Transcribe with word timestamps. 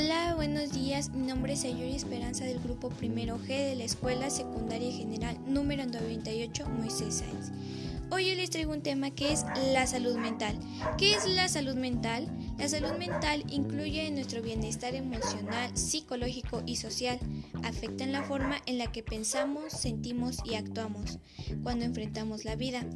Hola, 0.00 0.34
buenos 0.36 0.70
días. 0.70 1.10
Mi 1.10 1.26
nombre 1.26 1.54
es 1.54 1.64
Ayuri 1.64 1.96
Esperanza 1.96 2.44
del 2.44 2.60
grupo 2.60 2.88
primero 2.88 3.36
G 3.36 3.48
de 3.48 3.74
la 3.74 3.82
Escuela 3.82 4.30
Secundaria 4.30 4.92
General 4.92 5.36
número 5.48 5.86
98 5.86 6.66
Moisés 6.68 7.16
Sáenz. 7.16 7.50
Hoy 8.10 8.34
les 8.34 8.48
traigo 8.48 8.72
un 8.72 8.82
tema 8.82 9.10
que 9.10 9.32
es 9.32 9.44
la 9.72 9.86
salud 9.86 10.16
mental. 10.16 10.58
¿Qué 10.96 11.14
es 11.14 11.26
la 11.26 11.46
salud 11.46 11.74
mental? 11.74 12.26
La 12.58 12.66
salud 12.66 12.92
mental 12.98 13.44
incluye 13.50 14.10
nuestro 14.10 14.40
bienestar 14.40 14.94
emocional, 14.94 15.76
psicológico 15.76 16.62
y 16.64 16.76
social. 16.76 17.18
Afecta 17.64 18.04
en 18.04 18.12
la 18.12 18.22
forma 18.22 18.56
en 18.64 18.78
la 18.78 18.90
que 18.90 19.02
pensamos, 19.02 19.72
sentimos 19.72 20.38
y 20.44 20.54
actuamos 20.54 21.18
cuando 21.62 21.84
enfrentamos 21.84 22.46
la 22.46 22.56
vida. 22.56 22.86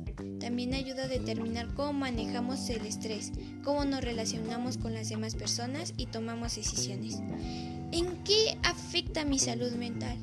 También 0.41 0.73
ayuda 0.73 1.05
a 1.05 1.09
determinar 1.09 1.75
cómo 1.75 1.93
manejamos 1.93 2.69
el 2.71 2.87
estrés, 2.87 3.33
cómo 3.63 3.85
nos 3.85 4.03
relacionamos 4.03 4.79
con 4.79 4.95
las 4.95 5.11
demás 5.11 5.35
personas 5.35 5.93
y 5.99 6.07
tomamos 6.07 6.57
decisiones. 6.57 7.21
¿En 7.93 8.25
qué 8.25 8.57
afecta 8.63 9.27
mi 9.27 9.39
salud 9.39 9.73
mental? 9.73 10.17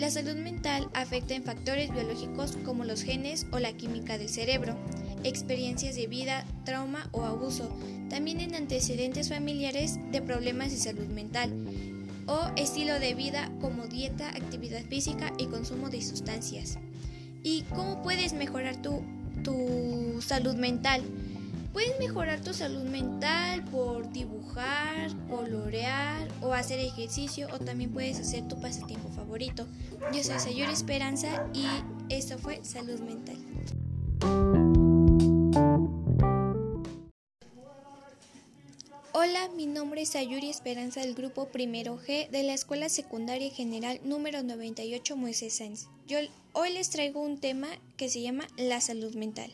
La 0.00 0.08
salud 0.08 0.34
mental 0.34 0.88
afecta 0.94 1.34
en 1.34 1.44
factores 1.44 1.92
biológicos 1.92 2.56
como 2.64 2.84
los 2.84 3.02
genes 3.02 3.46
o 3.52 3.58
la 3.58 3.74
química 3.74 4.16
del 4.16 4.30
cerebro, 4.30 4.74
experiencias 5.24 5.94
de 5.94 6.06
vida, 6.06 6.46
trauma 6.64 7.10
o 7.12 7.24
abuso, 7.24 7.68
también 8.08 8.40
en 8.40 8.54
antecedentes 8.54 9.28
familiares 9.28 9.98
de 10.10 10.22
problemas 10.22 10.70
de 10.70 10.78
salud 10.78 11.06
mental 11.08 11.52
o 12.26 12.50
estilo 12.56 12.98
de 12.98 13.12
vida 13.12 13.52
como 13.60 13.88
dieta, 13.88 14.30
actividad 14.30 14.82
física 14.86 15.34
y 15.36 15.48
consumo 15.48 15.90
de 15.90 16.00
sustancias. 16.00 16.78
¿Y 17.42 17.64
cómo 17.64 18.02
puedes 18.02 18.32
mejorar 18.32 18.80
tu, 18.80 19.02
tu 19.44 20.22
salud 20.22 20.54
mental? 20.54 21.02
Puedes 21.72 21.96
mejorar 22.00 22.40
tu 22.40 22.52
salud 22.52 22.82
mental 22.82 23.64
por 23.66 24.10
dibujar, 24.10 25.10
colorear 25.28 26.26
o 26.42 26.52
hacer 26.52 26.80
ejercicio 26.80 27.46
o 27.52 27.60
también 27.60 27.92
puedes 27.92 28.18
hacer 28.18 28.48
tu 28.48 28.60
pasatiempo 28.60 29.08
favorito. 29.10 29.68
Yo 30.12 30.24
soy 30.24 30.40
Sayuri 30.40 30.72
Esperanza 30.72 31.48
y 31.54 31.66
esto 32.08 32.38
fue 32.38 32.64
Salud 32.64 32.98
Mental. 33.00 33.36
Hola, 39.12 39.48
mi 39.54 39.66
nombre 39.66 40.02
es 40.02 40.08
Sayuri 40.08 40.50
Esperanza 40.50 41.02
del 41.02 41.14
grupo 41.14 41.48
Primero 41.48 41.98
G 41.98 42.28
de 42.30 42.42
la 42.42 42.54
Escuela 42.54 42.88
Secundaria 42.88 43.50
General 43.50 44.00
número 44.02 44.42
98 44.42 45.16
Moisés 45.16 45.58
Sáenz. 45.58 45.86
Yo 46.08 46.18
hoy 46.52 46.72
les 46.72 46.90
traigo 46.90 47.20
un 47.20 47.38
tema 47.38 47.68
que 47.96 48.08
se 48.08 48.22
llama 48.22 48.48
la 48.56 48.80
salud 48.80 49.14
mental. 49.14 49.52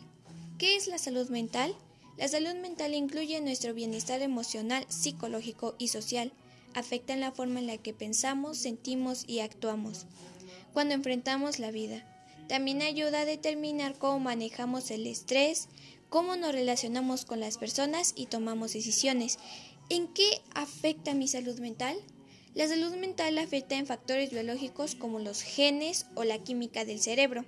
¿Qué 0.57 0.77
es 0.77 0.87
la 0.87 0.97
salud 0.97 1.29
mental? 1.29 1.77
La 2.19 2.29
salud 2.29 2.55
mental 2.55 2.95
incluye 2.95 3.41
nuestro 3.43 3.75
bienestar 3.75 4.23
emocional, 4.23 4.87
psicológico 4.89 5.75
y 5.79 5.89
social. 5.89 6.33
Afecta 6.75 7.13
en 7.13 7.21
la 7.21 7.33
forma 7.33 7.61
en 7.61 7.67
la 7.67 7.77
que 7.77 7.93
pensamos, 7.93 8.57
sentimos 8.57 9.25
y 9.27 9.41
actuamos 9.41 10.07
cuando 10.73 10.95
enfrentamos 10.95 11.59
la 11.59 11.71
vida. 11.71 12.05
También 12.49 12.83
ayuda 12.83 13.21
a 13.21 13.25
determinar 13.25 13.97
cómo 13.99 14.19
manejamos 14.21 14.91
el 14.91 15.07
estrés, 15.07 15.69
cómo 16.11 16.37
nos 16.37 16.53
relacionamos 16.53 17.25
con 17.25 17.41
las 17.41 17.59
personas 17.59 18.13
y 18.15 18.27
tomamos 18.27 18.75
decisiones. 18.75 19.39
¿En 19.89 20.09
qué 20.09 20.43
afecta 20.55 21.15
mi 21.15 21.29
salud 21.29 21.59
mental? 21.61 21.97
La 22.55 22.69
salud 22.69 22.95
mental 22.97 23.39
afecta 23.39 23.77
en 23.77 23.87
factores 23.87 24.31
biológicos 24.31 24.95
como 24.95 25.19
los 25.19 25.43
genes 25.43 26.07
o 26.15 26.25
la 26.25 26.39
química 26.39 26.85
del 26.85 27.01
cerebro 27.01 27.45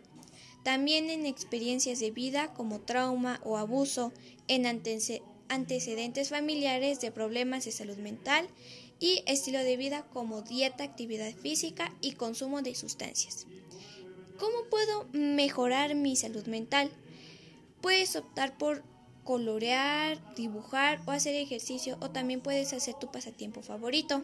también 0.62 1.10
en 1.10 1.26
experiencias 1.26 2.00
de 2.00 2.10
vida 2.10 2.52
como 2.54 2.80
trauma 2.80 3.40
o 3.44 3.56
abuso, 3.56 4.12
en 4.48 4.66
antecedentes 4.66 6.28
familiares 6.28 7.00
de 7.00 7.10
problemas 7.10 7.64
de 7.64 7.72
salud 7.72 7.96
mental 7.98 8.48
y 9.00 9.22
estilo 9.26 9.60
de 9.60 9.76
vida 9.76 10.04
como 10.12 10.42
dieta, 10.42 10.84
actividad 10.84 11.32
física 11.34 11.94
y 12.00 12.12
consumo 12.12 12.62
de 12.62 12.74
sustancias. 12.74 13.46
¿Cómo 14.38 14.64
puedo 14.70 15.06
mejorar 15.12 15.94
mi 15.94 16.16
salud 16.16 16.46
mental? 16.46 16.90
Puedes 17.80 18.16
optar 18.16 18.56
por 18.56 18.82
colorear, 19.24 20.34
dibujar 20.34 21.00
o 21.06 21.10
hacer 21.10 21.34
ejercicio 21.34 21.98
o 22.00 22.10
también 22.10 22.40
puedes 22.40 22.72
hacer 22.72 22.94
tu 22.94 23.10
pasatiempo 23.10 23.62
favorito. 23.62 24.22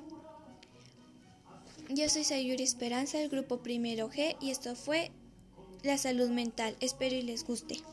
Yo 1.90 2.08
soy 2.08 2.24
Sayuri 2.24 2.62
Esperanza 2.62 3.18
del 3.18 3.28
grupo 3.28 3.58
Primero 3.58 4.10
G 4.10 4.36
y 4.40 4.50
esto 4.50 4.74
fue 4.74 5.10
la 5.84 5.98
salud 5.98 6.30
mental. 6.30 6.76
Espero 6.80 7.14
y 7.14 7.22
les 7.22 7.46
guste. 7.46 7.84